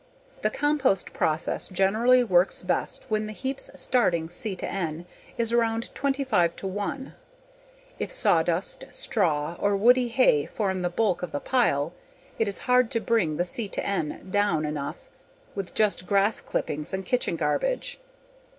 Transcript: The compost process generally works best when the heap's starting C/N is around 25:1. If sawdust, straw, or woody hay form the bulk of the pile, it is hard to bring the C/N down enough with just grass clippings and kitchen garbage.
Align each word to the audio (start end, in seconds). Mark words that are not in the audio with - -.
The 0.41 0.49
compost 0.49 1.13
process 1.13 1.67
generally 1.69 2.23
works 2.23 2.63
best 2.63 3.05
when 3.09 3.27
the 3.27 3.33
heap's 3.33 3.69
starting 3.79 4.31
C/N 4.31 5.05
is 5.37 5.53
around 5.53 5.91
25:1. 5.93 7.13
If 7.99 8.11
sawdust, 8.11 8.85
straw, 8.91 9.53
or 9.59 9.77
woody 9.77 10.07
hay 10.07 10.47
form 10.47 10.81
the 10.81 10.89
bulk 10.89 11.21
of 11.21 11.31
the 11.31 11.39
pile, 11.39 11.93
it 12.39 12.47
is 12.47 12.61
hard 12.65 12.89
to 12.89 12.99
bring 12.99 13.37
the 13.37 13.45
C/N 13.45 14.29
down 14.31 14.65
enough 14.65 15.07
with 15.53 15.75
just 15.75 16.07
grass 16.07 16.41
clippings 16.41 16.95
and 16.95 17.05
kitchen 17.05 17.35
garbage. 17.35 17.99